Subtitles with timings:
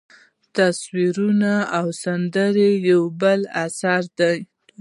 [0.55, 4.37] تصویرونه او سندرې یو بل اثر دی.